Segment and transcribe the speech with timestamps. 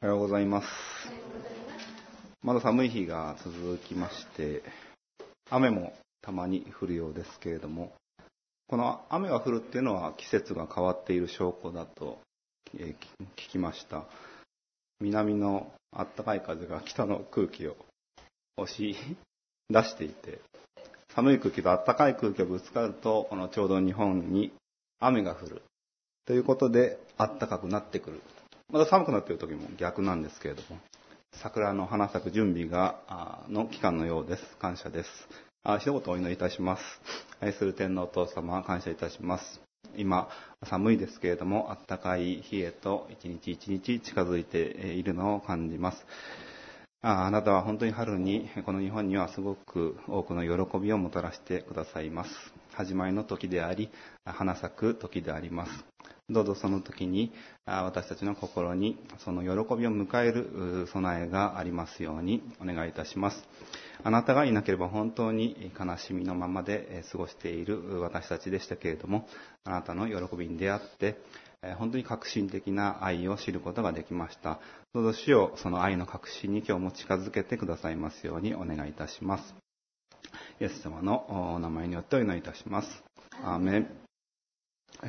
[0.00, 0.68] おはようございます。
[2.44, 4.62] まだ寒い日が続きまして、
[5.50, 7.92] 雨もたまに降るようですけれども、
[8.68, 12.20] この雨が降るっていうのは季節が変わっている証拠だと
[12.72, 12.94] 聞
[13.50, 14.04] きました。
[15.00, 17.74] 南の暖かい風が北の空気を
[18.56, 18.94] 押し
[19.68, 20.38] 出していて、
[21.12, 24.52] 寒い空気と暖かい空気がぶつかると、このちょうど日本に
[25.00, 25.62] 雨が降る。
[26.24, 28.20] ということで、暖かくなってくる。
[28.70, 30.78] まだ寒くなっている時も逆なんですけれども、
[31.32, 34.42] 桜の花咲く準備が、の期間のようです。
[34.58, 35.10] 感謝です。
[35.64, 36.82] あ一言お祈りいたします。
[37.40, 39.62] 愛する天皇お父様、感謝いたします。
[39.96, 40.28] 今、
[40.64, 46.06] 寒いですけれども、暖かい日へと一日一日近づいているのを感じます。
[47.00, 52.30] ああなたは本当に春にこの日本にはすごく多くの喜びをもたらしてくださいます。
[52.74, 53.88] 始まりの時であり、
[54.26, 55.84] 花咲く時であります。
[56.30, 57.32] どうぞその時に
[57.64, 63.42] 私たちの心にその喜びを迎える備えがありますようにお願いいたします。
[64.04, 69.26] あなたがいなければ本当に悲しみのままで過ごしている私たちでしたけれども、
[69.64, 71.18] あなたの喜びに出会って、
[71.78, 74.60] 本当に革新的な愛を知ることができました。
[74.92, 79.54] どうぞ主よその愛の革新に今日も近づけてくださいますようにお願いいたします。
[80.60, 82.88] イエス様のお名前によってお祈りいたします。
[83.42, 84.07] アーメン。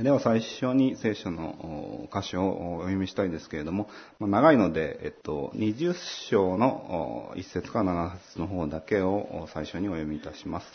[0.03, 5.95] では最初に聖書のお箇所をお読みしたいんですけれども、長いので、えっと、20
[6.29, 10.67] 章の1節から7節の方だけを最初にお読みいたします。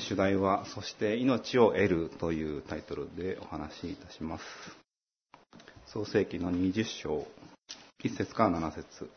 [0.00, 4.44] 主題は、そして命を得るというタイトルでお話しいたします。
[5.86, 7.26] 創世記の20章、
[8.02, 9.10] 1節から7節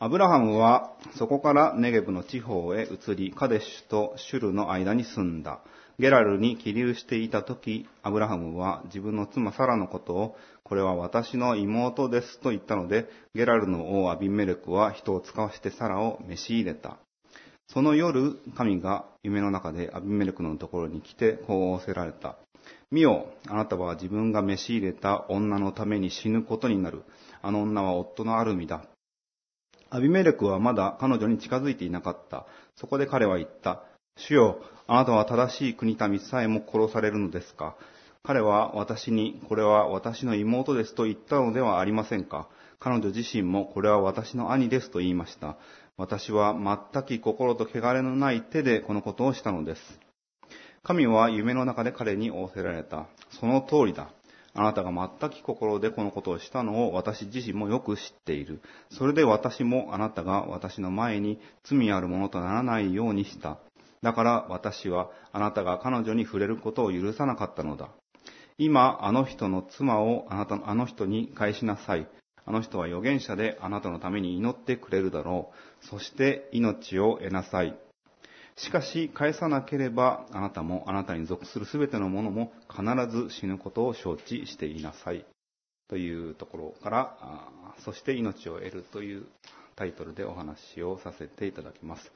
[0.00, 5.60] アブラハムはそこからネゲブの地方へ移り、カデシュとシュルの間に住んだ。
[5.98, 16.98] ゲラルに起立していた時、アブラハムは自分の妻サラのことを、これは私の妹ですと言ったので、ゲラルの王アビメレクは人を使わしてサラを召し入れた。
[17.68, 22.36] その夜、神が夢の中でアビメレクのところに来て、こう仰せられた。
[22.90, 27.02] 見よ、あなたは自分が召し入れた女のために死ぬことになる。
[27.42, 28.84] あの女は夫のある身だ。
[29.90, 32.46] アビメレクはまだ彼女に近づいていなかった。
[32.76, 33.84] そこで彼は言った。
[34.16, 37.74] 主よ、あなたは正しい国民さえも殺されるのですか？
[38.22, 42.48] 彼は私に、これは私の妹ですと言ったのではありませんか？
[42.80, 45.56] 彼女自身も、これは私の兄ですと言いました。
[45.96, 46.54] 私は
[46.92, 49.80] 全き心と汚れのない手でこのことをしたのです。
[50.82, 53.06] 神は夢の中で彼に仰せられた。
[53.40, 54.10] その通りだ。
[54.52, 54.90] あなたが
[55.20, 58.60] 全き心でこのことをしたのを私自身もよく知っている。
[58.90, 63.58] それで私もあなたが私の前に罪あるものとならないようにした。
[64.04, 67.88] だから私はあなたが彼女に触れることを許さなかったのだ。
[68.58, 72.06] 今、あの人の妻をあなたのあの人に返しなさい。
[72.44, 75.86] あの人は預言者であなたのために祈ってくれるだろう。
[75.86, 77.74] そして命を得なさい。
[78.56, 85.24] しかし、返さなければ、あなたもあなたに属するすべてのものも必ず死ぬことを承知していなさい。
[85.88, 87.48] というところから、
[87.78, 89.24] そして命を得るという
[89.76, 92.12] タイトルでお話をさせていただきます。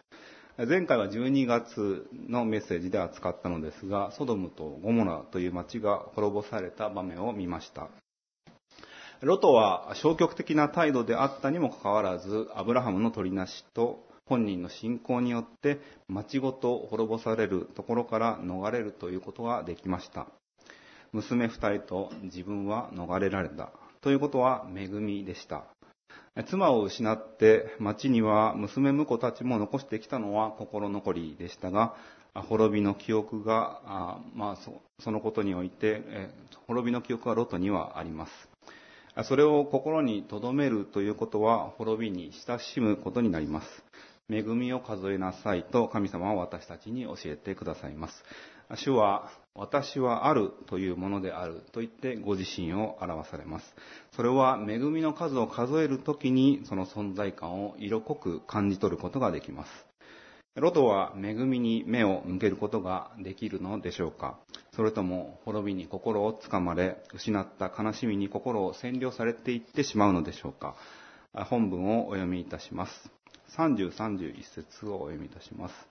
[0.67, 7.87] 前回は12月のメッセージで扱ったのですが、ソドムとゴモラという町が滅ぼされた場面を見ました。
[9.21, 20.27] ロトは消極的な態度であったにもかかわらず、アブラハムの取りなしと本人の信仰によって町ごと滅ぼされるところから逃れるということができました。
[21.13, 23.71] 娘二人と自分は逃れられた。
[24.01, 25.67] ということは恵みでした。
[26.47, 31.95] 妻を失って町には娘婿たちも残してきたのは心残りでしたが、
[32.35, 34.57] 滅びの記憶が、まあ
[35.01, 36.03] そ、のことにおいて、
[36.67, 39.25] 滅びの記憶はロトにはあります。
[39.25, 43.85] それを心に留めるということは滅びに親しむことになります。
[44.31, 48.25] 恵みを数えなさいと神様は私たちに教えてくださいます。
[48.77, 53.75] 主は、私はあるというものであると言ってご自身を表されます。
[54.13, 59.89] それは恵みの数を数えるときにその存在感を色濃く感じ取ることができます。
[60.55, 64.39] ロトは恵みに目を向けることができるのでしょうか
[64.73, 70.75] それとも滅びに心をつかまれ、失った悲しみに心を占領されていってしまうのでしょうか
[71.33, 73.11] 本文をお読みいたします。
[73.57, 75.88] 30、31節をお読みいたします。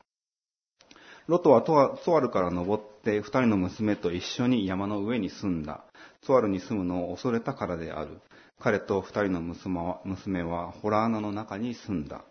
[1.27, 5.83] ロトはツワルから登って二人の娘と一緒に山の上に住んだ。
[6.21, 8.21] ツワルに住むのを恐れたからである。
[8.61, 12.23] 彼と二人の娘は娘はホラー穴の中に住んだ。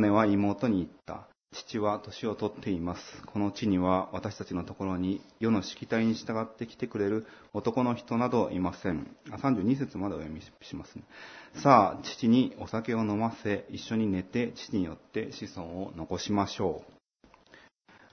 [0.00, 1.28] 姉は妹に言った。
[1.52, 3.02] 父は年を取っています。
[3.26, 9.14] この地には私たちのところに世のしきたりに従ってきてくれる男の人などいません。
[9.30, 11.02] あ32節までお読みしますね。
[11.62, 16.95] さあ、父にお酒を飲ませ、一緒に寝て父によって子孫を残しましょう。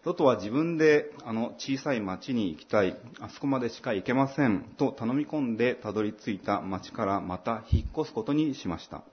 [0.06, 9.04] ロトは自分であの小さい町に行きたい、あそこまでしか行けませんと頼み込んでたどり着いた町からまた引っ越すことにしました。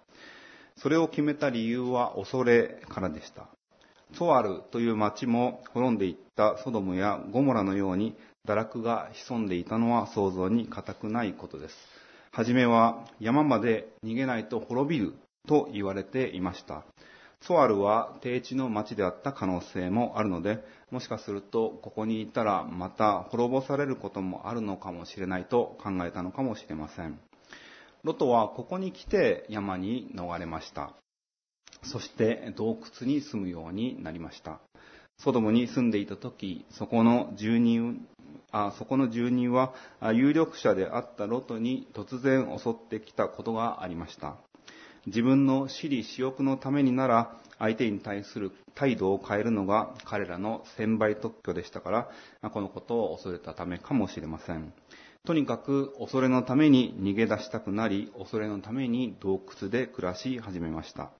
[0.77, 3.47] それを決めた理由は恐れからでした。
[4.15, 11.75] ソアルという町も滅んでいったソドムやゴモラのように堕落が潜んでいたのは想像に難くないことです。
[12.33, 15.15] はじめは山まで逃げないと滅びる
[15.47, 16.83] と言われていました。
[17.43, 27.19] ソアルは低地の町であった可能性もあるので、もしかするとここにいたらまた滅ぼされることもあるのかもしれないと考えたのかもしれません。
[28.05, 30.93] ロトはここに来て山に逃れました。
[31.83, 34.61] そして洞窟に住むようになりました。
[35.19, 38.07] ソドムに住んでいた時、そこの住人
[38.53, 39.73] あそこの住人は
[40.13, 44.37] 有力者であったロトに突然襲ってきたことがありました。
[45.07, 51.91] 自分の私利私欲のためになら相手に対する態度を変えるのが彼らの専売特許でしたか
[52.43, 54.73] ら、このことを恐れたためかもしれません。
[55.27, 61.11] とにかく恐れのために逃げ出したくなり、恐れのために洞窟で暮らし始めました。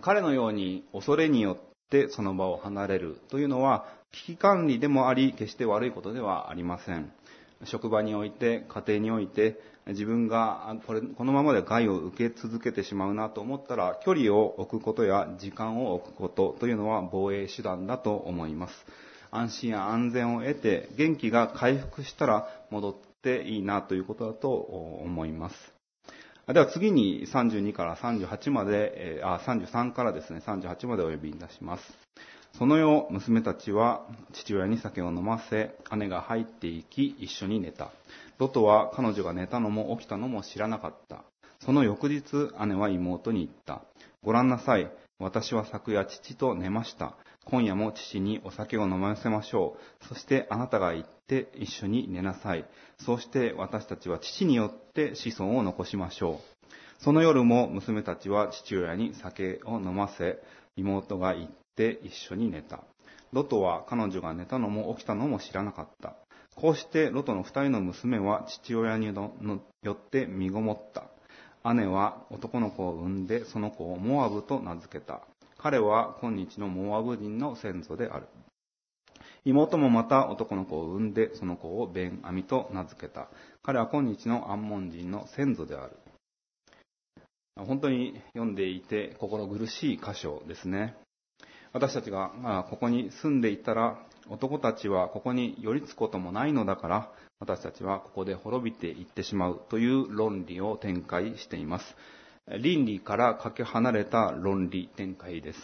[0.00, 1.56] 彼のように恐れによっ
[1.90, 7.12] てその場を離れるというのは危機管理でもあり、決して悪いことではありません。
[7.64, 18.74] 職場において、家庭において、自分がこれこのままで害を受け続けてしまうなと思ったら、距離を置くことや時間を置くことというのは防衛手段だと思います。
[19.32, 25.56] 安心や安全を得て、元気が回復したら戻っていいなということだと思います。
[26.46, 31.82] では次に32から38まで、あ、33からですね、38までお呼びいたします。
[32.58, 37.90] その夜、娘たちは父親に酒を飲ませ、姉が入っていき、一緒に寝た。
[38.38, 41.24] ロトは彼女が寝たのも起きたのも知らなかった。
[41.60, 43.82] その翌日、姉は妹に言った。
[44.22, 44.90] ご覧なさい。
[45.18, 47.16] 私は昨夜父と寝ました。
[47.44, 50.08] 今夜も父にお酒を飲ませましょう。
[50.08, 52.64] そしてあなたが行って一緒に寝なさい。
[52.98, 56.62] そうして私たちは父によって子孫を残しましょう。
[57.02, 60.40] その夜も娘たちは父親に酒を飲ませ、
[60.76, 62.84] 妹が行って一緒に寝た。
[63.32, 66.16] ロトは彼女が寝たのも起きたのも知らなかった。
[66.54, 69.32] こうしてロトの二人の娘は父親によ
[69.92, 71.04] って身ごもった。
[71.74, 75.22] 姉は男の子を産んでその子をモアブと名付けた。
[75.58, 78.26] 彼は今日のモアブ人の先祖である。
[79.44, 83.28] 妹もまた男の子を産んでその子をベンアミと名付けた。
[83.62, 85.96] 彼は今日のアンモン人の先祖である。
[87.56, 90.96] 本当に読んでいて心苦しい箇所ですね。
[91.72, 101.84] 私たちが、ここに住んでいたら、男たちはここに寄りつくこともないのだから、私たちはここで滅びていってしまうという論理を展開しています。
[102.60, 105.58] 倫理からかけ離れた論理展開です。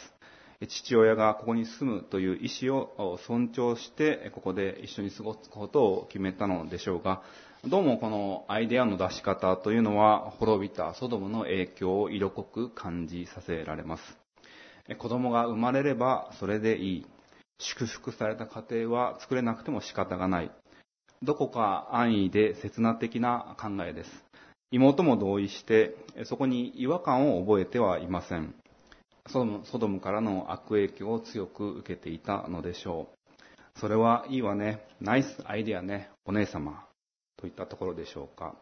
[0.66, 7.22] 父親がここに住むという意思を尊重して、ここで一緒に過ごすことを決めたのでしょうが、
[7.64, 14.02] どうもこのアイデアの出し方というのは滅びたソドムの影響を色濃く感じさせられます。
[14.98, 17.06] 子供が生まれればそれでいい。
[17.58, 20.50] 祝福された家庭は作れなくても仕方がない。
[21.22, 24.10] どこか安易で刹那的な考えです。
[24.70, 28.54] 妹も同意して、そこに違和感を覚えてはいません。
[29.26, 33.80] ソドムからの悪影響を強く受けていたのでしょう。
[33.80, 34.86] それはいいわね。
[35.00, 36.10] ナイスアイデアね。
[36.24, 36.84] お姉様。
[37.36, 38.54] といったところでしょうか。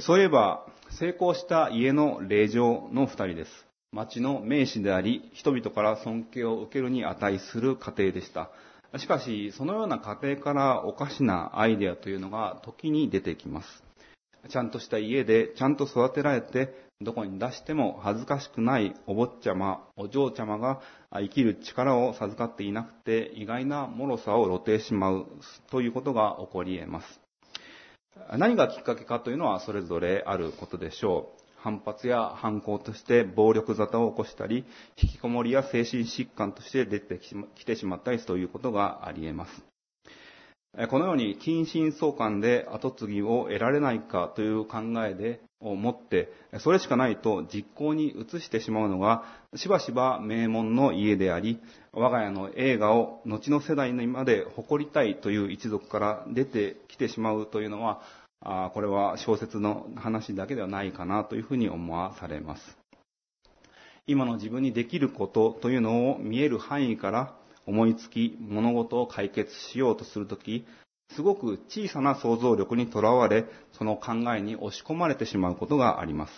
[0.00, 3.69] そういえば、成功した家の霊場の二人です。
[3.92, 8.50] 町の名士であり、人々から尊敬を受けるに値する家庭でした。
[8.98, 13.82] しかし、そのような家庭からおかしなアイデアというのが時に出てきます。
[14.48, 20.80] ちゃんとした家でちゃんと育てられて、どこに出しても恥ずかしくないお坊ちゃま、お嬢ちゃまが
[21.12, 25.26] 生きる力を授かっていなくて、意外な脆さを露呈しまう
[25.70, 27.20] ということが起こり得ます。
[28.36, 31.39] 何がきっかけかというのはそれぞれあることでしょう。
[31.62, 34.64] 反発や反抗として暴力沙汰を起こしたり、
[34.96, 37.20] 引きこもりや精神疾患として出て
[37.54, 39.70] きてしまったりということがあり得ます。
[40.88, 49.24] このように近親相関で後継ぎを得られないかという考えでを持って、それしかないと実行に移してしまうのが、
[49.56, 51.60] しばしば名門の家であり、
[51.92, 58.00] 我が家の映画を後の世代にまで誇りたいという一族から出てきてしまうというのは、
[58.42, 62.78] あこれは小説の話だけではないかなというふうに思わされます。
[64.06, 67.34] 今の自分にできることというのを見える範囲から
[67.66, 70.66] 思いつき物事を解決しようとするとき、
[71.14, 76.32] すごく小さな想像力にとらわれ、その考えに押し込まれてしまうことがあります。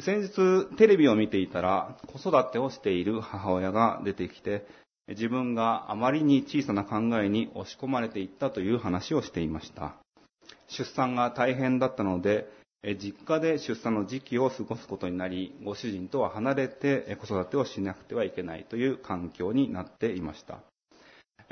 [0.00, 4.66] 先日テレビを見ていたら子育てをしている母親が出てきて
[5.06, 10.01] 自分があまりに小さな考えに押し込まれていったという話をしていました。
[10.68, 12.48] 出産が大変だったので
[13.00, 20.58] 実家で出産の時期を過ごすことになりご主人とは離れて子育てをしなくてはいけないという環境になっていました。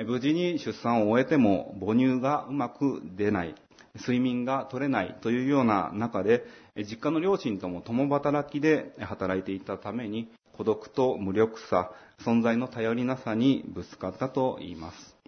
[0.04, 3.54] 無事に出産を終えても母乳がうまく出ない
[3.96, 6.44] 睡眠が取れないというような中で、
[6.76, 11.90] 実家の両親とも共働きで働いていたために、孤独と無力さ、
[12.24, 15.19] 存在の頼りなさにぶつかったと言います。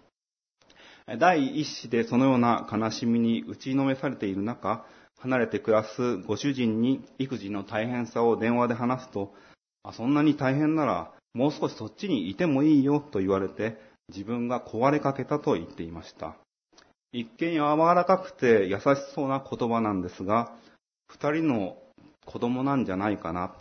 [1.19, 4.85] 第一子でそのような悲しみに打ちのめされている中、
[5.19, 9.33] 離れて暮らすご主人に育児の大変さを電話で話すと、
[9.93, 13.77] そんなに大変ならもう少しそっちにいてもいいよと言われて、
[14.09, 16.35] 自分が壊れかけたと言っていました。
[17.11, 18.81] 一見柔らかくて優し
[19.13, 20.53] そうな言葉なんですが、
[21.07, 21.77] 二人の
[22.25, 23.53] 子供なんじゃないかな、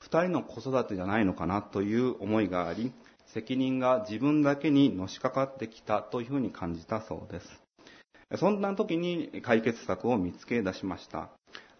[0.00, 2.92] 二人の子育てじゃないのかなという思いがあり、
[3.32, 7.62] 責任が自分だけにのしかかってきたというふうに感じたそうです。
[8.36, 11.30] そんな時に解決策を見つけ出しました。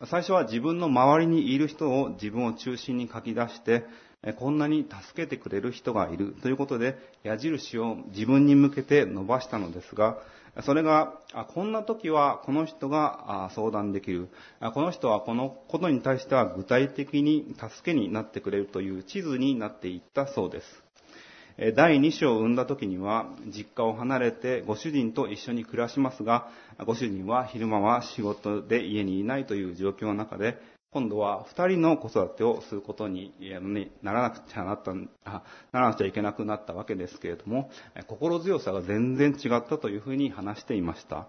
[0.07, 3.85] 最初は自分の周りにいる人を自分を中心に書き出して、
[4.37, 10.19] こんなに助けてくれる人がいるということで矢印を自分に向けて伸ばしたのですが、
[10.63, 11.15] それが、
[11.55, 14.29] こんな時はこの人が相談できる。
[14.75, 20.90] この人はこのことに対しては具体的に助けになってくれるという地図になっていったそうです。
[21.61, 26.49] 第2子を産んだ時には実家を離れてご主人と一緒に暮らしますが、
[26.87, 30.57] ご主人は昼間は仕事で家にいないという状況の中で、
[30.91, 33.35] 今度は二人の子育てをすることに
[34.03, 34.93] ならなくちゃなった
[35.25, 37.71] あ、ならなくちゃいけなくなったわけですけれども、
[38.07, 41.29] 心強さが全然違ったというふうに話していました。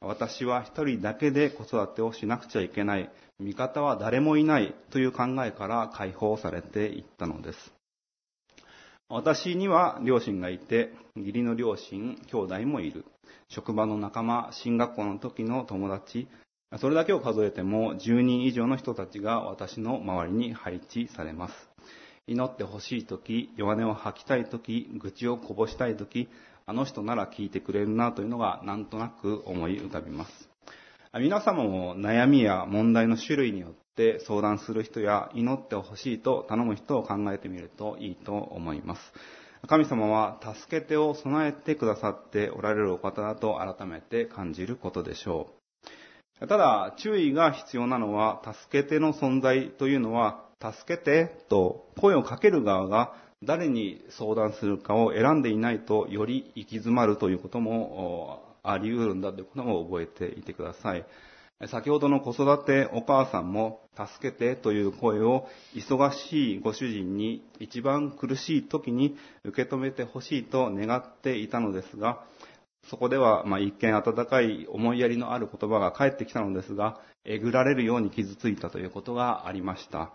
[0.00, 7.79] 私は一人だけで子育てをしなくちゃいけない、味方は誰もいないという考えから解放されていったのです。
[9.12, 13.04] 私には両親がいて、義理の両親、兄弟もいる。
[13.48, 16.28] 職場の仲間、進学校の時の友達、
[16.78, 21.54] それだけを数えても10人以上の人たちが私の周りに配置されます。
[22.28, 26.28] 祈ってほしいとき、弱音を吐きたいとき、愚痴をこぼしたいとき、
[26.66, 30.48] あの人なら聞いてくれるなというのがなんとなく思い浮かびます。
[31.14, 39.00] 皆様も悩みや問題の種類によって相談する人や祈ってほしいと頼む人を考えてみるといいと思います。
[39.66, 45.48] 神様は助け手を備えてくださっておられるお方だと改めて感じることでしょ
[46.40, 46.46] う。
[46.46, 61.04] ただ、注意が必要なのは、助けての存在というのは、助けてと声をかける側が誰に相談するかを選んでいないと、より行き詰まるということもあり得るんだということも覚えていてください。
[61.68, 72.24] 先ほどの子育てお母さんも助けてという声を忙しいご主人に一番苦しい時に受け止めてほしいと願っていたのですが、
[72.88, 80.12] そこでは、ま、一見温かい思いやりのある言葉が返ってきたのですが、えぐられるように傷ついたということがありました。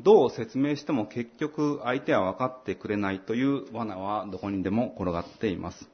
[0.00, 5.88] どう説明しても結局相手は分かってくれないという罠はどこにでも転がっています。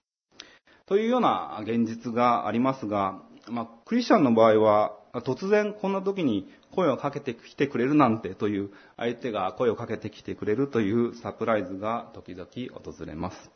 [0.87, 12.49] というような現実がありますが、まあ、クリスチャンの場合は、突然こんな時に声をかけてきてくれるなんてという、相手が声をかけてきてくれるというサプライズが時々
[12.83, 13.50] 訪れます。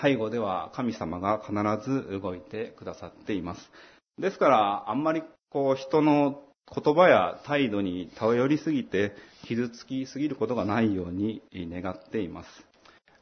[0.00, 1.52] 背後では神様が必
[1.90, 3.70] ず動いてくださっています。
[4.18, 12.48] ですから、あんまりこう人の言葉や態度に頼りすぎて傷つきすぎることがないように願っています。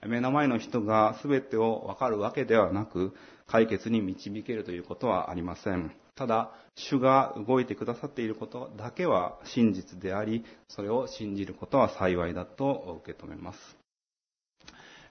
[0.06, 3.14] 目の前の人が全てをわかるわけではなく、
[3.46, 5.92] 解決に導けるということはありません。
[6.20, 13.58] ただ、主が動いてくださっていることだけは真実であり、それを信じることは幸いだと受け止めます。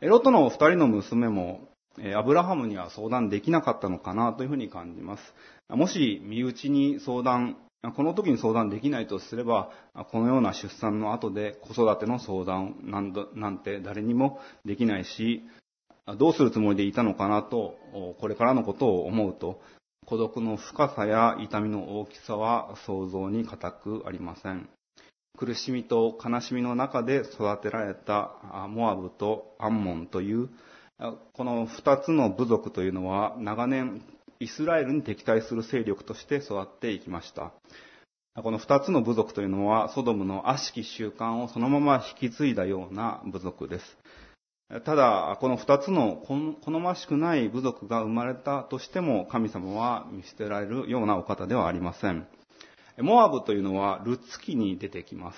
[0.01, 1.67] ロトの二人の娘も、
[2.15, 5.33] アブラハムには相談できなかったのかなというふうに感じます。
[5.69, 7.57] もし身内に相談、
[7.95, 9.71] この時に相談できないとすれば、
[10.11, 15.41] このような出産の後で子育ての相談なんて誰にもできないし、
[16.19, 17.79] どうするつもりでいたのかなと、
[18.19, 19.59] これからのことを思うと、
[20.09, 24.67] 孤独の深さや痛みの大きさは想像に難くありません。
[25.37, 28.31] 苦しみと悲しみの中で育てられた
[28.69, 30.49] モアブとアンモンという、
[31.33, 34.01] この二つの部族というのは長年
[34.39, 37.51] イスラエルに敵対する勢力として育っていきました。
[38.33, 43.85] この二つの部族というのは、ソドムの悪しき習慣をそのまま引き継いだような部族です。
[44.85, 52.27] ただ、この二つの好ましくない部族が生まれたとしても、神様は見捨てられるようなお方ではありません。
[52.99, 55.37] モアブというのはルツ記に出てきます。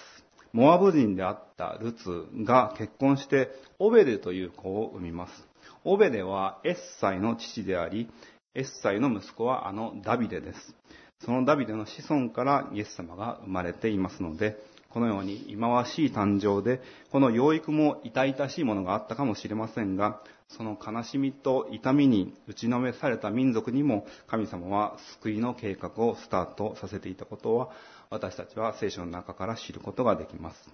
[0.52, 5.48] モアブ人であったルツが結婚してオベデという子を産みます。
[5.86, 8.10] オベデはエッサイの父であり、
[8.54, 10.76] エッサイの息子はあのダビデです。
[11.24, 14.58] そのダビデの子孫からイエス様が生まれていますので、
[14.94, 16.82] このように忌まわしい誕生で、
[17.12, 27.70] この養育も痛々しいものがあったかもしれませんが、その悲しみと痛みに打ちのめされた民族にも神様は救いの計画をスタートさせていたことは、
[28.10, 30.70] 私たちは聖書の中から知ることができます。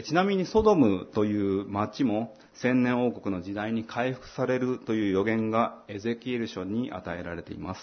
[0.00, 7.80] ちなみにソドムという町も千年王国の時代に回復されるという予言がエゼキエル書に与えられています。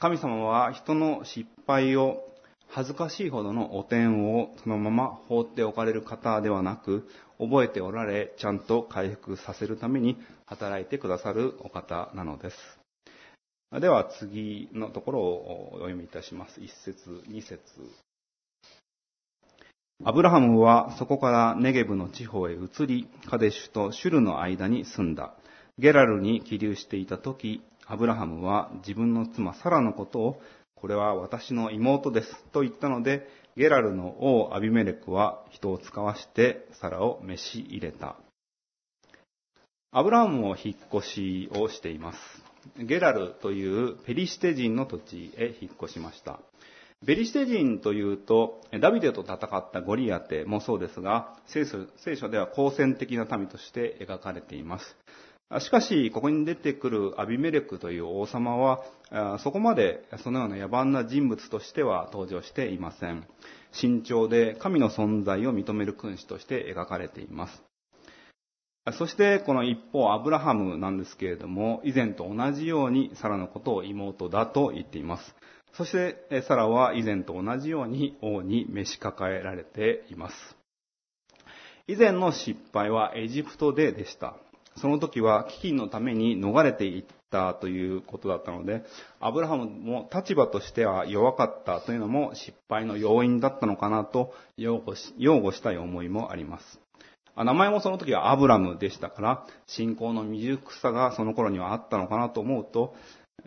[0.00, 2.24] 神様は人の失敗を
[2.74, 7.06] 恥ずかしいほどの汚点をそのまま放っておかれる方ではなく、
[7.38, 12.56] 覚えておられ、ちゃんと回復させるために働いてくださるお方なのです。
[13.78, 16.62] では次のところをお読みいたします。
[16.62, 17.60] 一節、二節。
[20.02, 25.34] アブラハムはそこからネゲブの地方へ移り、カデシュとシュルの間に住んだ。
[25.78, 30.40] ゲラルに起立していた時、アブラハムは自分の妻サラのことを
[30.82, 32.44] これは私の妹です。
[32.52, 38.16] と言ったので、ゲラルの王アビメレクは人を使わしてサラを召し入れた。
[39.92, 42.18] アブラハムも引っ越しをしています。
[42.82, 46.40] ゲラルというペリシテ人の土地へ引っ越しました。
[47.04, 51.64] ベリシテ人というと、ダビデと戦ったゴリアテもそうですが、聖
[52.16, 54.96] 書では好戦的な民として描かれています。
[55.60, 63.26] しかし、ここに出てくるアビメレクという王様は、そこまでそのような野蛮な人物としては登場していません。
[63.72, 67.62] 慎重で神の存在を認める君主として描かれています。
[68.98, 75.34] そしてこの一方アブラハムなんですけれども、以前と同じようにサラのことを妹だと言っています。
[75.74, 80.34] そしてサラは以前と同じように王に召し抱えられています。
[81.86, 84.36] 以前の失敗はエジプトででした。
[84.76, 88.84] その時は飢饉のために逃れていったということだったので、
[89.20, 96.80] アブラハムも立場としては弱かったというのも失敗の要因だったのかなと擁護し擁護したい思いもあります。
[97.36, 102.94] 名前もその時はアブラムでしたから、信仰の未熟さがその頃にはあったのかなと思うと、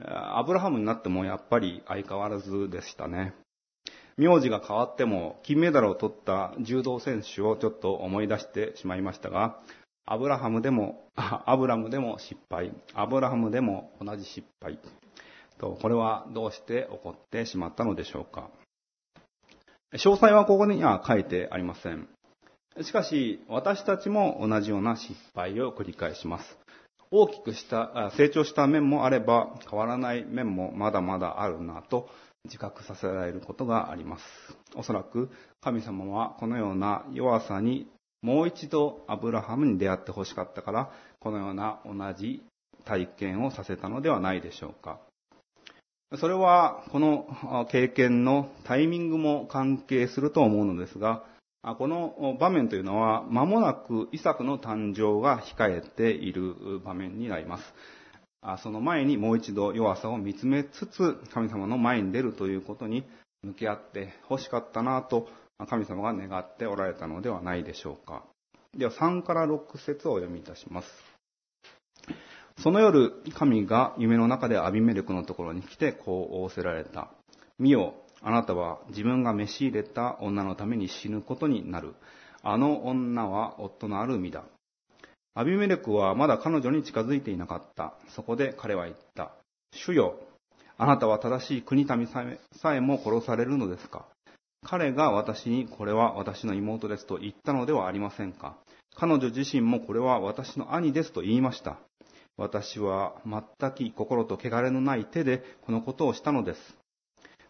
[0.08, 3.36] アブラハムになってもやっぱり相変わらずでしたね。
[4.18, 9.60] 名字が変わっても金メダルを取った柔道選手をちょっと思い出してしまいましたが、
[10.06, 14.80] アブラハムでも、 アブラムでも失敗、アブラハムでも同じ失敗。
[15.58, 18.50] と、これはどうして起こってしまったのでしょうか。
[19.94, 22.08] 詳細はここには書いてありません。
[22.82, 26.58] しかし、私たちも同じような失敗を繰り返します。
[27.10, 32.10] 大きくした、成長した面もあれば、変わらない面もまだまだあるなと
[32.44, 34.24] 自覚させられることがあります。
[34.76, 35.30] おそらく
[35.62, 37.88] 神様はこのような弱さに
[38.22, 42.44] もう一度アブラハムに出会ってほしかったから、このような同じ
[42.86, 45.00] 体験をさせたのではないでしょうか。
[46.18, 51.24] それは、この経験のタイミングも関係すると思うのですが、
[51.78, 57.74] この場面というのは、間もなくイサクの誕生が控えている場面になります。
[58.62, 63.04] その前にもう一度弱さを見つめつつ、神様の前に出るということに
[63.42, 65.28] 向き合って欲しかったなと
[65.68, 68.24] 神様が願っておられたのではないでしょうか。
[68.78, 70.88] では3から6節をお読みいたします。
[72.58, 77.10] その夜、神が夢の中でアビメレクのところに来てこう仰せられた。
[77.58, 81.96] 見よ、あなたは自分が召し入れた女のために死ぬことになる。
[82.44, 84.44] あの女は夫のある身だ。
[85.34, 87.94] アビメレクはまだ彼女に近づいていなかった。
[88.10, 89.32] そこで彼は言った。
[89.74, 90.20] 主よ、
[90.78, 92.24] あなたは正しい国民さ
[92.74, 94.06] えも殺されるのですか？
[94.68, 98.58] 彼が私にこれは私の妹ですと言ったのではありませんか？
[98.96, 101.78] 彼女自身もこれは私の兄ですと言いました。
[102.36, 106.78] 私は全く心と汚れのない手でこのことをしたのです。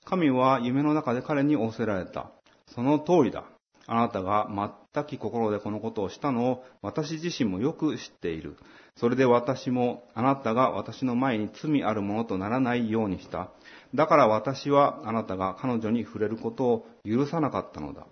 [0.03, 2.31] 神は夢の中で彼に仰せられた。
[2.67, 3.45] その通りだ。
[3.87, 4.49] あなたが
[4.95, 8.55] 全く心でこのことをしたのを私自身もよく知っている。
[8.95, 13.49] それで私もあなたが私の前に罪あるものとならないようにした。
[13.93, 18.07] だから私はあなたが彼女に触れることを許さなかったのだ。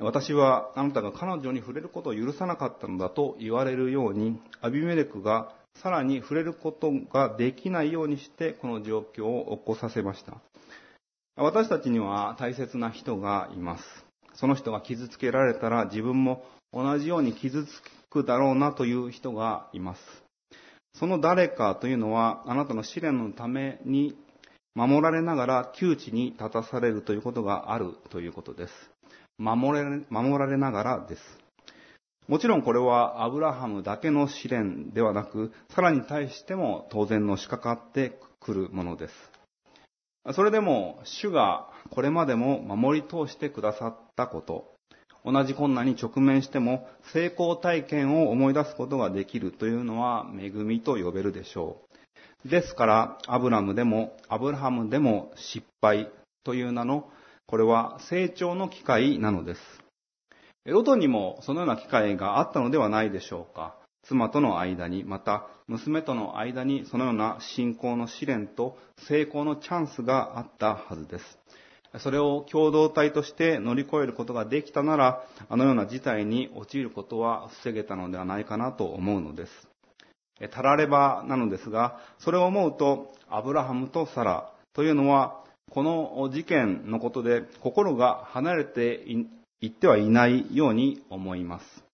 [0.00, 10.34] 私はあなたが彼女に触れることを許さなかったのだと言われるように、アビメレクがさらに触れることができないようにしてこの状況を起こさせました。
[11.36, 14.07] 私たちには大切な人がいます。
[14.38, 17.68] その人が傷つけられたら自分も同じように傷つ
[18.08, 20.00] くだろうなという人がいます。
[20.94, 24.16] その誰かというのはあなたの試練のために
[24.76, 28.72] 守られながら窮地に立たされるということがあるということです。
[29.38, 31.22] 守れ守られながらです。
[32.28, 39.37] もちろんこれはアブラハムだけの試練ではなく、さらに対しても当然のしかかってくるものです。
[40.32, 44.72] それでも、主がこれまでも守り通してくださったこと、
[45.24, 51.82] 同じ困難に直面しても成功体験を思い出すことができるというのは恵みと呼べるでしょ
[52.44, 52.48] う。
[52.48, 56.10] ですから、アブラムでもアブラハムでも失敗
[56.44, 57.10] という名の、
[57.46, 59.60] これは成長の機会なのです。
[60.66, 63.76] ロトにもそのような機会があったのではないでしょうか。
[64.02, 68.76] 妻との間に、また娘との間にそのような信仰の試練と
[69.06, 71.38] 成功のチャンスがあったはずです。
[72.00, 79.68] それを共同体として乗り越えることができたなら、あのような事態に陥ることは防げたのではないかなと思うのです。
[80.50, 89.04] たらればなのですが、それを思うと、アブラハムとサラというのは、この事件のことで心が離れて
[89.60, 91.87] いってはいないように思います。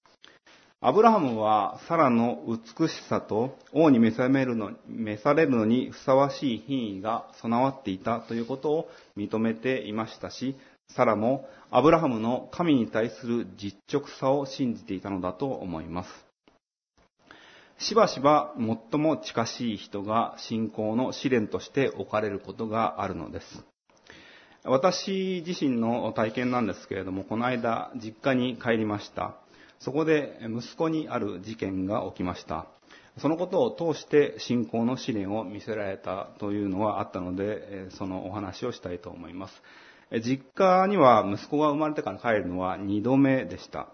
[0.87, 10.57] アブラハムはサラの美しさと王に召されるの召されるのにふさわしい品位が備わっていたということを認めていましたし、
[10.95, 16.11] サラもアブラハムの神に対する実直さを信じていたのだと思います。
[17.79, 23.65] しばしば最も近しい人が信仰の試練として置かれることがあるのです。
[24.65, 29.37] 私自身の体験なんですけれども、この間実家に帰りました。
[29.85, 32.67] そこで息子にある事件が起きました。
[33.19, 39.63] そのことを通して信仰の試練を見せられたというのはあったので、そのお話をしたいと思います。
[40.23, 43.89] 実家には息子が生まれてから帰るのは2度目でした。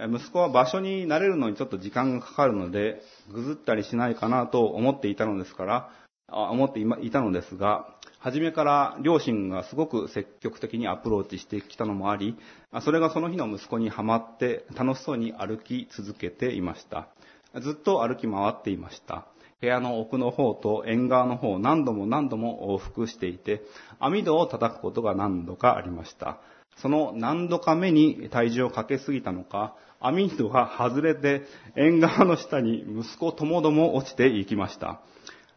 [0.00, 3.00] 息子は場所に慣れるのにちょっと時間がかかるので、
[3.32, 5.90] ぐずったりしないかなと思っていたのですから、
[6.28, 7.86] 思っていたのですが、
[8.22, 12.36] 初めから両親がすごく積極的にアプローチしてきたのもあり、
[12.82, 17.08] それがその日の息子にはまって楽しそうに歩き続けていました。
[17.60, 19.26] ずっと歩き回っていました。
[19.60, 23.62] 部屋の奥の方と縁側の方を何度も何度も往復していて、
[23.98, 26.38] 網戸を叩くことが何度かありました。
[26.76, 31.42] その何度か目に体重をかけすぎたのか、網戸が外れて
[31.74, 35.00] 縁側の下に息子ともども落ちていきました。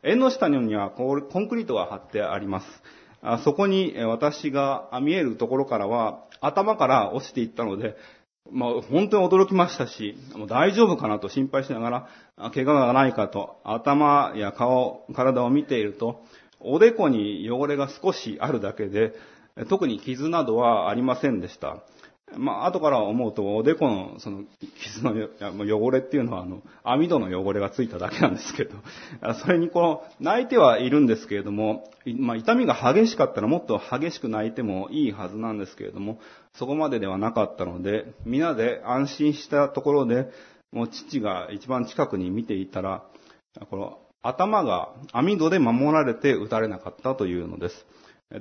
[0.06, 2.68] 縁の下にはコンクリートが張ってあります。
[3.44, 7.98] そこに私が見えるところからは頭から落ちていったので、
[8.52, 16.24] まあ、本当に驚きましたし、もう大丈夫かなと心配しながら、怪我がないかと頭や顔、体を見ていると、
[16.60, 19.14] おでこに汚れが少しあるだけで、
[19.70, 21.78] 特に傷などはありませんでした。
[22.34, 24.44] まあ、後から思うと、おでこの、その、
[24.82, 25.14] 傷の
[25.78, 28.76] 汚れっていうのは、あの、網戸の汚れがついただけなんですけど、
[29.36, 36.20] それにこの、泣いてはいるんですけれども、まあ、痛みが激しかったらもっと激しく泣いてもいいはずなんですけれども、
[36.54, 40.30] そこまでではなかったので、皆で安心したところで、
[40.72, 43.06] もう父が一番近くに見ていたら、
[43.70, 47.86] この、頭が網戸で守られて撃たれなかったというのです。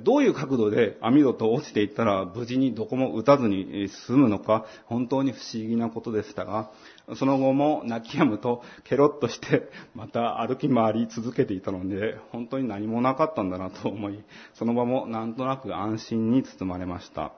[0.03, 6.71] どういう角度で網戸と落ちていったら無事にどこも打たずに済むのか本当に不思議なことでしたが、
[7.15, 17.33] その後も泣き止むとケロッとしてまた歩き回り続けていたので本当に何もなかったんだなと思い、その場もなんとなく安心に包まれました。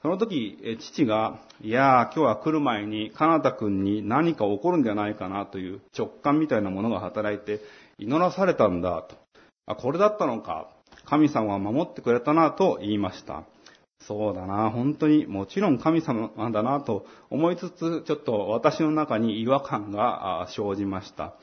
[0.00, 7.60] その時、父が、いやー、今日は来る前に、かなたくんに何か起こるんじゃないかなという直感みたいなものが働いて、
[7.98, 9.16] 祈らされたんだと。
[9.66, 10.68] あ、これだったのか。
[11.08, 13.44] 神様は守ってくれたなと言いました。
[14.00, 21.34] そうだな、本当にもちろん神様だなと思いつつ、ちょっと私の中に違和感が生じました。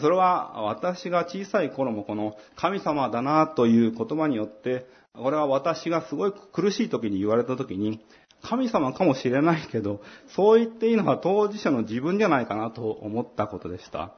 [0.00, 8.04] それは私が小さい頃もこの神様だなという言葉によって、これは私がすごい苦しい時に言われた時に、
[8.42, 14.14] 神様かもしれないけど、そう言っていいのは当事者の自分じゃないかなと思ったことでした。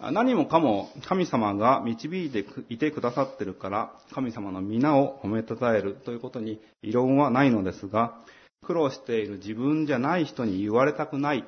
[0.00, 8.16] 何もかも神様が導いていてくださってるから、神様の皆を褒めたたえるということに異論はないのですが、
[8.64, 11.44] 苦労している自分じゃない人に言われたくない。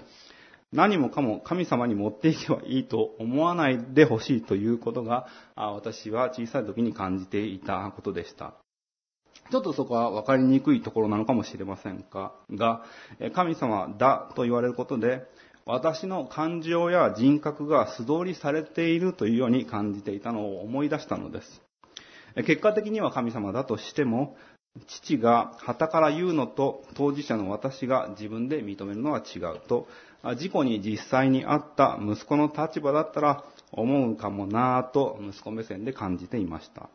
[0.71, 8.55] 何もかも神様に持っていけばいいと思わないでほしいということが、私は小さい時に感じていたことでした。
[9.51, 12.83] ちょっとそこは分かりにくいところなのかもしれませんが、
[13.35, 15.27] 神様だと言われることで、
[15.65, 21.63] 私の感情や人格が素通りされているというように感じていたのを思い出したのです。
[22.37, 24.37] 結果的には神様だとしても、
[24.87, 29.87] 父が旗から言うのと当事者の私が自分で認めるのは違うと、
[30.37, 36.89] 事故に実際にあった息子の立場だったら思うかもなぁと息子目線で感じていました。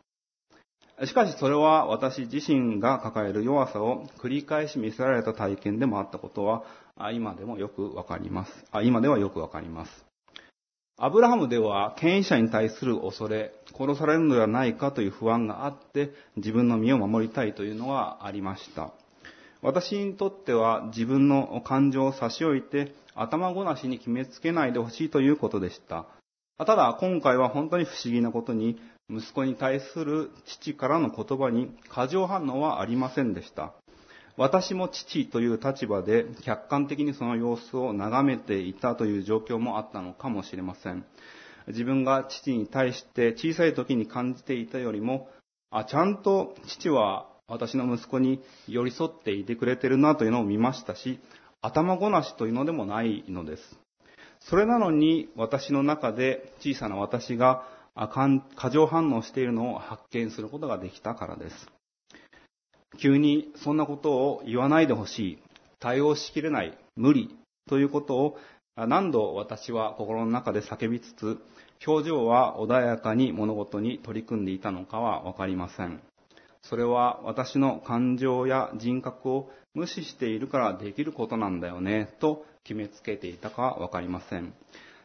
[1.06, 6.64] しかしそれは私自身が抱える弱さを繰り返し見せられた体験でもあったことは
[6.98, 8.52] あ今でもよくわかります。
[8.72, 10.04] あ今ではよくわかります。
[11.00, 18.92] アブラハムでは権威者に対する恐れ、殺されるのではないかという不安があって自分の身を守りたいというのはありました。
[19.62, 26.06] 私にとっては自分の感情を差し置いて頭ごなしに決めつけないでほしいということでした。
[26.58, 33.72] ただ今回は本当に不思議なことに息子に対する父からの言葉に過剰反応はありませんでした。
[34.38, 41.04] 私も父という立場で客観的にその様子を眺めていたという状況もあったのかもしれません。
[41.66, 45.28] 自分が父に対して小さい時に感じていたよりも、
[45.70, 51.18] あ、ちゃんと父は私の息子に寄り添っていてくれてるなというのを見ましたし、
[51.60, 53.62] 頭ごなしというのでもないのです。
[54.38, 57.66] それなのに私の中で小さな私が
[58.54, 61.77] 過剰反応しているのを発見することができたからです。
[62.96, 65.38] 急にそんなことを言わないでほしい、
[65.78, 67.36] 対応しきれない、無理
[67.68, 68.38] ということを
[68.76, 71.38] 何度私は心の中で叫びつつ、
[71.86, 76.00] 表情は穏やかに物事に取り組んでいたのかはわかりません。
[76.62, 84.52] それは私の感情や人格を無視しているからできることなんだよね、と決めつけていたかわかりません。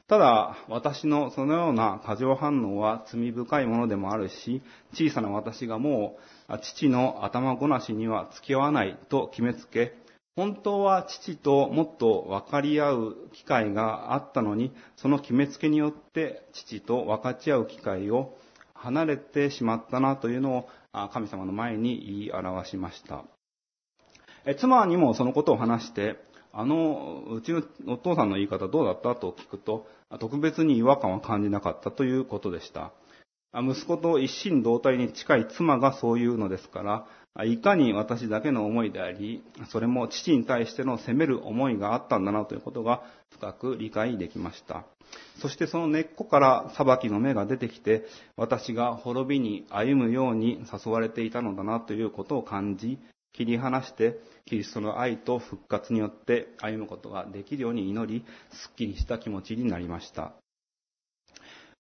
[0.08, 4.62] ただ、私のそのような過剰反応は罪深いものでもあるし、
[4.94, 6.18] 小さな私がも
[6.50, 9.94] う父の頭ごなしには付き合わないと決めつけ、
[10.36, 18.36] 本当は父ともっと分かり合う機会があったのに、その決めつけによって父と分かち合う機会を
[18.74, 23.24] 離れてしまったなというのを神様の前に言い表しました。
[24.58, 26.18] 妻にもそのことを話して、
[26.56, 29.16] あの、うちのお父さんの言い方どうだった？
[29.16, 29.88] と聞くと、
[30.20, 32.94] 特別に違和感は感じなかったということでした。
[33.56, 37.08] 息子と一心同体に近い妻がそういうのですから、
[37.46, 44.86] いかに私だけの思いであり、それも父に対しての責める思いがあったんだなということが深く理解できました。
[45.40, 48.06] そしてその根っこから裁きの目が出てきて、
[48.38, 53.00] 私が滅びに歩むように誘われていたのだなということを感じ、
[53.34, 60.34] 切り離して、キリストの愛と復活によって歩むことができるように祈り、すっきりした気持ちになりました。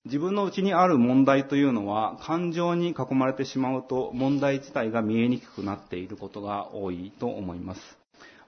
[0.06, 7.82] 自分の内にある問題というのは、感情に囲まれてしまうと問題自体が見えにくくなっていることが多いと思います。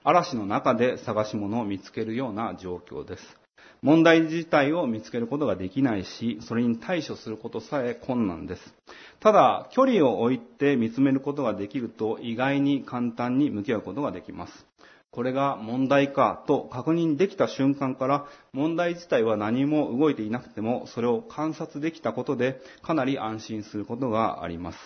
[0.04, 3.45] 嵐の中で探し物を見つけるような状況です。
[3.86, 8.74] 問題自体を見つけることができないし、それに対処することさえ困難です。
[9.20, 14.66] ただ、距離を置いて見つめることができると、意外に簡単に向き合うことができます。
[15.12, 24.78] これが問題かと確認できた瞬間から、問題自体は何も動いていなくても、それを観察できたことで、かなり安心することがあります。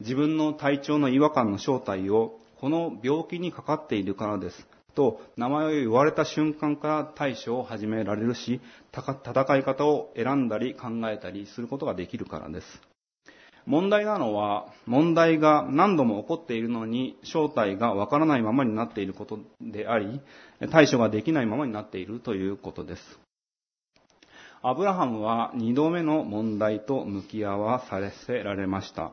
[0.00, 4.66] 自分の体調の違和感の正体を、この病気にかかっているからです。
[4.94, 8.60] と名前を言われた瞬間から対処を始められるし、
[8.92, 12.66] 戦い方を選んだり考えたりすることができるからです。
[13.66, 20.20] 問題なのは、問題が何度も起こっているのに、正体がわからないままになっていることであり、
[20.70, 23.02] 対処ができないままになっているということです。
[24.62, 29.12] アブラハムは二度目の問題と向き合わさせられました。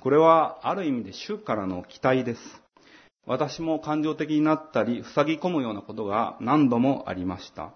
[0.00, 2.61] これはある意味で主からの期待です。
[3.26, 7.72] 私も感情的になったり、塞ぎ込むようなことが何度もありました。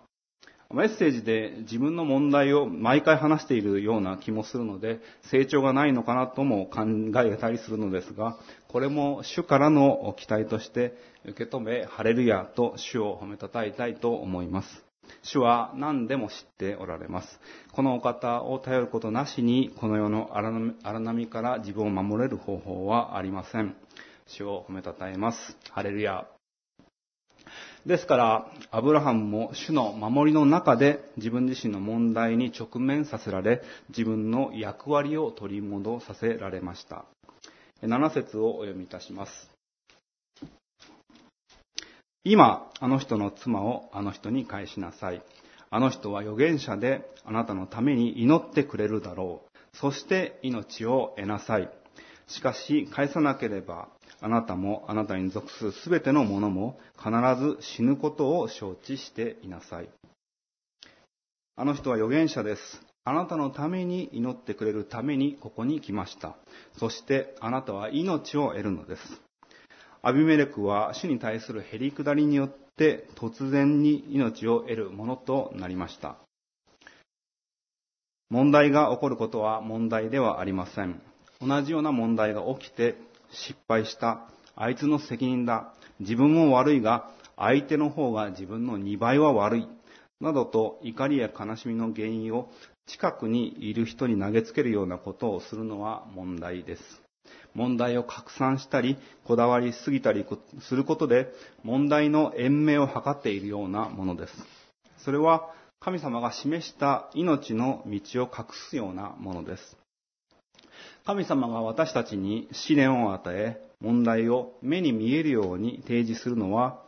[0.74, 4.98] メッセージで自分の問題を毎回話しているような気もするので、
[5.30, 6.82] 成長がないのかなとも考
[7.24, 8.37] えたりするのですが、
[8.68, 14.85] これも主からの期待として受け止め、ハレルヤと主を褒めたたえたいと思います。
[15.22, 17.40] 主は何でも知っておられます。
[17.70, 20.50] このお方を頼ることなしに、この世の荒
[20.98, 23.76] 波から自分を守れる方法はありません。
[24.26, 25.56] 主を褒めたたえます。
[25.70, 26.26] ハレルヤ。
[27.86, 37.04] ですから、アブラハムも主の守りの中で自分自身の問題に直面させられ、自分の役割を取り戻させられました。
[37.82, 39.50] 7節をお読みいたします。
[42.24, 45.22] 今、あの人の妻をあの人に返しなさい。
[45.70, 49.76] あの人は預言者であなたのために祈ってくれるだろう。
[49.76, 51.70] そして命を得なさい。
[52.28, 53.88] しかし返さなければ
[54.20, 57.10] あなたもあなたに属するすべてのものも必
[57.40, 59.88] ず死ぬことを承知していなさい。
[61.56, 62.62] あの人は預言者です。
[63.04, 66.36] あなたのために祈ってくれるためにここに来ました。
[66.78, 69.02] そしてあなたは命を得るのです。
[70.02, 76.16] アビメレクは主に対するへりくだりによって突然に命を得るものとなりました。
[78.28, 81.00] 問題が起こることは問題ではありません。
[81.40, 82.96] 同じような問題が起きて
[83.31, 84.29] 失敗した。
[84.55, 85.75] あいつの責任だ。
[86.01, 89.68] 自分も悪いが、相手の方が自分の2倍は悪い。
[90.20, 92.51] などと怒りや悲しみの原因を
[92.87, 96.83] 近くにいる人に投げつけるようなことをするのは問題です。
[97.55, 100.25] 問題を拡散したり、こだわりすぎたり
[100.61, 104.33] することで、問題の延命を図っているようなものです。
[104.99, 109.77] それは、神様が示した命の道を隠すようなものです。
[111.07, 116.83] 神様が私たちに試練を与え、問題を目に見えるように提示するのは、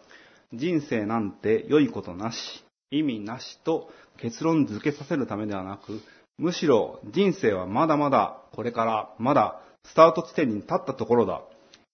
[0.53, 6.01] 人生なんて良いことなし、意味なしと結論付けさせるためではなく、
[6.37, 11.43] むしろ人生はまだまだこれからまだスタート地点に立ったところだ。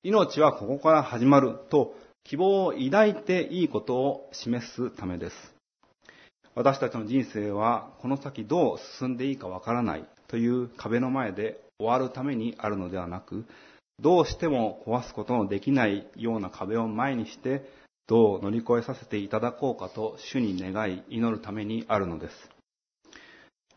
[0.02, 5.36] 命はここから始まると希望を抱いていいことを示すためです。
[6.54, 13.44] 私たちの人生はこの先どう進んでいいかわからないという壁の前で終わるためにあるのではなく、
[14.00, 17.64] どうしても壊すことのできないような壁を前にして、
[18.06, 22.34] どう乗り越えさせていただこうかと主に願い祈るためにあるのです。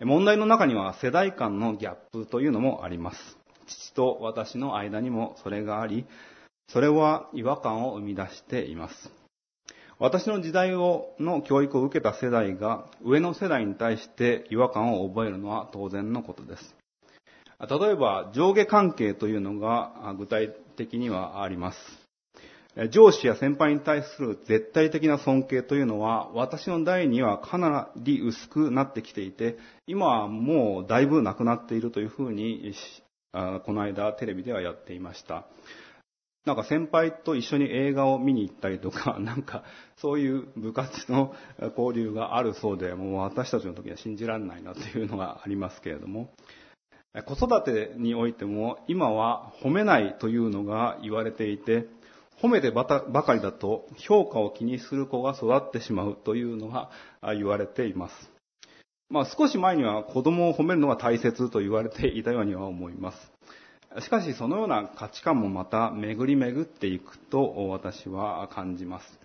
[0.01, 3.37] 問題の中には世代間のギャップというのもあります。
[3.67, 6.05] 父と私の間にもそれがあり、
[6.67, 9.11] それは違和感を生み出しています。
[9.99, 16.75] 私の時代をの教育を受けた世代が上の世代に対して違和感を覚えるのは当然のことです。
[17.59, 21.77] 例えば上下関係というのが具体的にはあります。
[22.91, 32.75] 上司や先輩に対する絶対的な尊敬というのは私の代にはかなり薄くなってきていて今はもうだいぶなくなっているというふうに
[33.65, 35.47] この間テレビではやっていました。
[36.45, 39.63] なんか先輩と一緒に映画を見に行ったりとか、 なんか
[39.97, 41.35] そういう部活の
[41.77, 46.33] 交流があるそうで、もう私たちの時は信じられないなというのがありますけれども、
[47.25, 51.87] 子育てにおいても今は褒めないというのが言われていて、
[52.41, 56.91] 褒めてばかりだと評価を気にする子が育ってしまうというのが
[57.21, 58.31] 言われています。
[59.09, 63.17] まあ少し前には子供を褒めるのが大切と言われていたようには思います。
[64.01, 69.19] しかしそのような価値観もまた巡り巡っていくと私は感じます。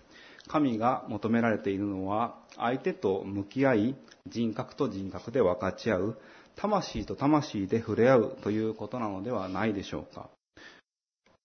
[0.47, 3.95] 神が求められているのは相手と向き合い
[4.27, 6.17] 人格と人格で分かち合う
[6.55, 10.29] 魂と魂で触れ合うということなのではないでしょうか。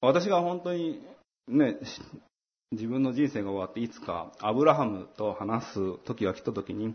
[0.00, 1.00] 私が本当に
[1.48, 1.76] ね、
[2.70, 6.94] 自分の人生が終わっていつかアブラハムと話す時が来た時に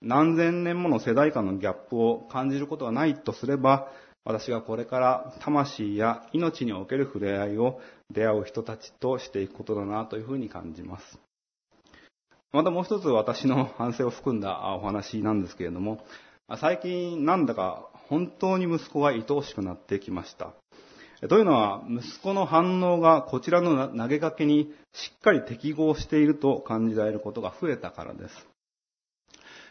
[0.00, 3.90] 何千年もの世代間のギャップを感じることはないとすれば
[4.24, 11.18] 私がこれから魂や命における触れ合いを出会う人たちとしていくことだなというふうに感じます。
[12.52, 16.04] またもう一つ私の反省を含んだお話なんですけれども、
[16.56, 20.54] 最近なんだか本当に息子が愛おしくなってきました。
[21.28, 28.48] というのは、息子の反応がこちらの投げかけにしっかり適合していると感じられることが増えたからです。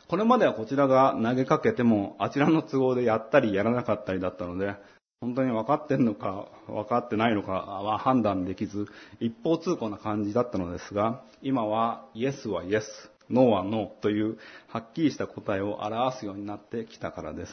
[0.07, 4.75] これまではこちらが投げかけても、あちらの都合でやったりやらなかったりだったので、
[5.19, 8.87] 本当に分かってんのか分かってないのかは判断できず、
[9.19, 12.85] 一方通行な感じだったのですが、今はイエスはイエス、
[13.29, 14.37] ノーはノーという
[14.67, 17.51] はっきりした答えを表すようになってきたからです。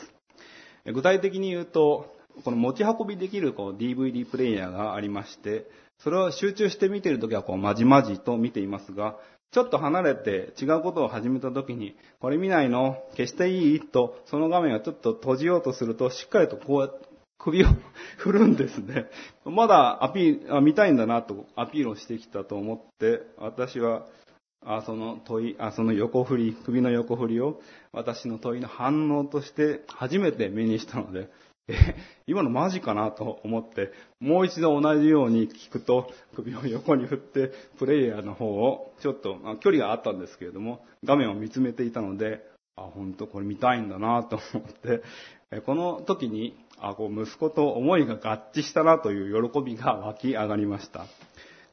[0.93, 5.67] 具体的に言うと、この持ち運びできるこう DVD プレイヤーがありまして、
[5.99, 9.17] それを集中して見ているときはこうまじまじと見ていますが、
[9.53, 13.81] ちょっと離れて違うことを始めた時に、これ見ないの消していい？
[13.81, 17.01] と、その画面をちょっと閉じようとすると、しっかりとこう、
[17.39, 17.69] 首を
[18.19, 19.07] 振るんですね。
[19.45, 24.07] まだアピール、見たいんだなとアピールをしてきたと思って、私は、
[24.67, 27.61] あその問い、あその横振り、首の横振りを
[27.93, 31.29] 私の問いの反応として初めて目にしたので、
[31.69, 31.97] え、
[32.27, 42.45] 今のマジかなと思って、もう一度同じように聞くと、首を横に振って、プレイヤーの方を、ちょっと、ま、距離があったんですけれども、画面を見つめていたので、
[42.77, 45.03] あ、本当これ見たいんだなと思って、
[45.51, 51.07] えこの時に、あ、こう息子と思いが合致したなという喜びが湧き上がりました。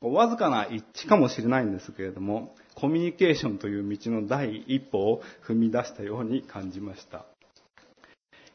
[0.02, 7.26] わずかな一致かもしれないんですけれども、コミュニケーションという道の第一歩を踏み出したように感じました。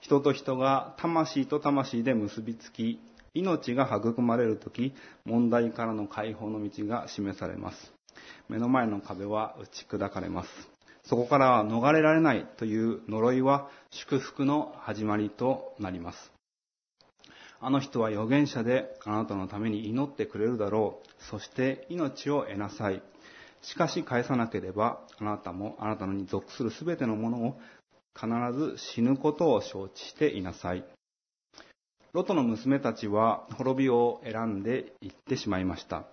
[0.01, 3.01] 人と人が魂と魂で結びつき、
[3.33, 4.93] 命が育まれるとき、
[5.25, 7.93] 問題からの解放の道が示されます。
[8.49, 10.49] 目の前の壁は打ち砕かれます。
[11.05, 16.36] そこからは逃れられないという呪いは祝福の始まりとなります。
[17.61, 21.25] あの人は預言者であなたのために祈ってくれるだろう。
[21.31, 23.03] そして命を得なさい。
[23.63, 27.61] しかし返さなければ、あなたもあなたのに属するすべてのものを
[28.15, 30.85] 必ず死ぬことを承知していなさい。
[32.13, 36.05] ロトの娘たちは滅びを選んで行ってしまいました。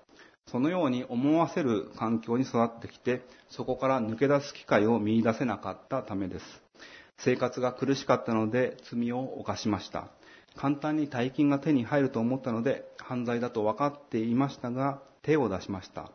[0.48, 6.46] そのように思わせる環境に育ってきて、そこから抜け出す機会を見出せなかったためです。
[7.18, 10.10] 生活が苦しかったので罪を犯しました。
[10.56, 16.12] 簡単に大金が手に入ると思ったので犯罪だと分かっていましたが手を出しました。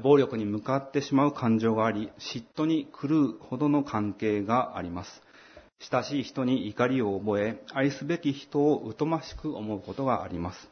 [0.00, 5.22] 暴力に向かってしまう感情があり、嫉妬に狂うほどの関係があります。
[5.90, 10.70] 親しい人に怒りを覚え、愛すべき人を疎ましく思うことがあります。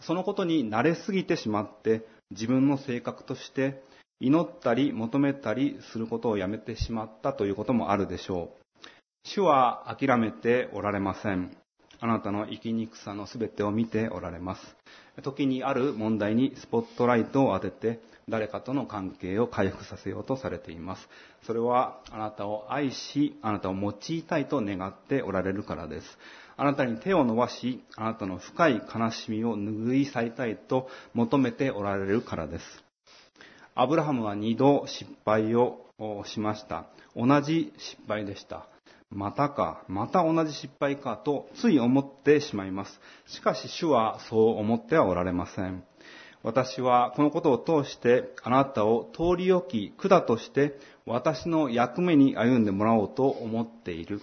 [0.00, 3.82] そのことに慣れすぎてしまって、自分の性格として
[4.20, 8.88] 祈ったり求めたりすることをやめてしまったということもあるでしょう。
[9.24, 11.56] 主は諦めておられません。
[12.04, 14.76] あなたの生きにくさの全てを見ておられます。
[15.22, 21.08] 時にある問題にスポットライトを当てて、誰かとの関係を回復させようとされています。
[21.46, 26.18] それはあなたを愛し、あなたを用いたいと願っておられるからです。
[26.56, 32.64] あなたに手を伸ばし、あなたの深い悲しみを拭い去りたいと求めておられるからです。
[33.76, 35.86] アブラハムは二度失敗を
[36.24, 36.86] しました。
[37.14, 38.66] 同じ失敗でした。
[39.14, 43.00] またか、また同じ失敗かとつい思ってしまいます。
[43.26, 45.84] しかし主はそう思ってはおられません。
[46.42, 54.20] 私はこのことを通してあなたを通り置き、管として私の役目に歩んでもらおうと思っている。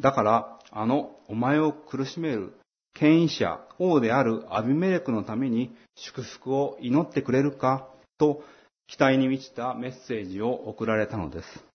[0.00, 2.54] だから、あの、お前を苦しめる
[2.94, 8.42] 権威者、王であるアビメレクのために祝福を祈ってくれるかと
[8.86, 11.67] 期待に満ちたメッセージを送られたのです。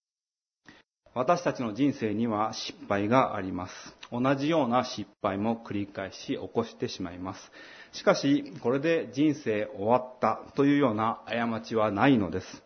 [1.16, 3.74] 私たちの人生には失敗があります。
[4.11, 7.51] 同じような失敗も繰り返し起こしてしまいます。
[7.91, 12.64] しかし、これで人生終わったというような過ちはないのです。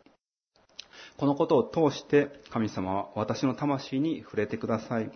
[1.17, 5.11] このことを通して神様は私の魂に触れてください。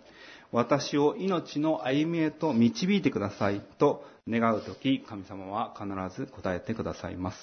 [0.51, 7.37] 私を命の歩みへと導いてくださいと願うとき、神様は必ず答えてくださいます。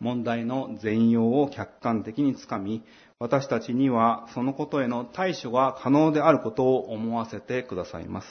[0.00, 2.82] 問題の全容を客観的につかみ、
[3.20, 8.26] 私たちにはそのことへの対処が可能であることを思わせてくださいます。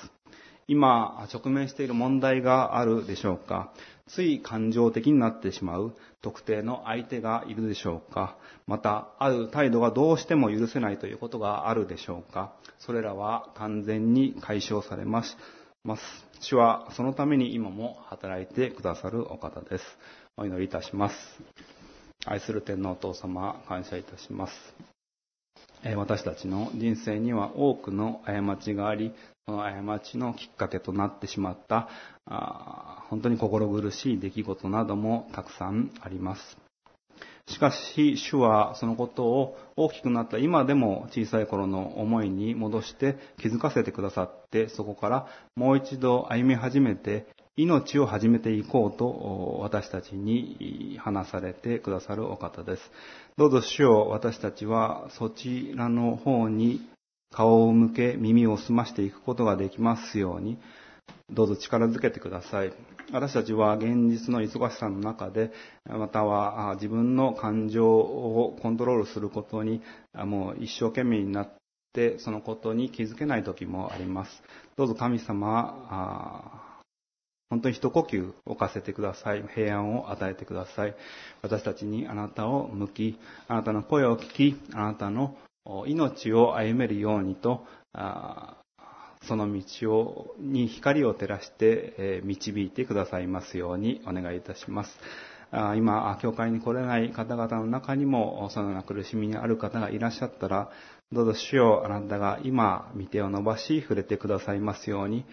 [0.67, 3.71] 今直面している問題があるでしょうか？
[4.07, 8.35] つい感情的になってしまう特定の相手がいるでしょうか？
[8.65, 12.53] また、ある態度がどうしても許せないということがあるでしょうか？
[12.79, 15.37] それらは完全に解消されます。
[16.39, 19.83] 主はそのために今も働いてくださるお方です。
[20.35, 21.15] お祈りいたします。
[22.25, 24.53] 愛する天皇お父様、感謝いたします。
[25.95, 29.13] 私たちの人生には多くの過ちがあり、
[29.47, 31.87] その過ちのきっかけとなってしまった
[33.09, 36.57] 本当に心苦しい出来事などもたくさんあります。
[37.47, 47.27] しかし、主はそのことを大きくなった今でも小さい頃の思いに戻して気づかせてくださって、そこからもう一度歩み始めて、
[47.61, 52.81] 命を始めていこうと私たちに話されてくださるお方です。
[53.37, 56.79] どうぞ主を私たちはそちらの方に
[57.31, 60.57] 顔を向け耳を澄ましていくことができますように、
[61.29, 62.71] どうぞ力づけてください。
[63.11, 65.51] 私たちは現実の忙しさの中で、
[65.85, 69.81] または自分の感情をコントロールすることに、
[70.13, 71.51] もう一生懸命になっ
[71.91, 74.31] て、そのことに気づけない時もあります。
[74.77, 76.68] どうぞ神様、
[77.49, 79.43] 本当に一呼吸置かせてください。
[79.55, 80.95] 平安を与えてください。
[81.41, 85.35] 私たちにあなたを向き、あなたの声を聞き、あなたの
[85.87, 87.65] 命を歩めるようにと、
[89.27, 94.99] その道をに光を照らして導いてくださいますようにお願いいたします。
[95.75, 100.69] 今、教会に来れない方々の中にも、そのような苦しみにある方がいらっしゃったら、
[101.11, 105.25] どうぞ主よあなたが今、見てを伸ばし、触れてくださいますように、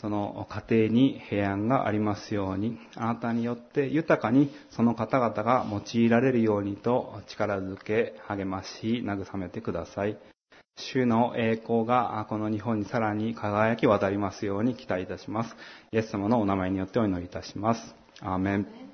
[0.00, 10.18] その家庭に平安がありますように、あなたによって豊かにその方々が用いられるようにと力づけ、励まし、慰めてください。
[10.76, 15.54] 主の栄光がこの日本にさらに輝き渡りますように期待いたします。
[15.92, 17.94] イエス様のお名前によってお祈りいたします。
[18.20, 18.91] アーメン。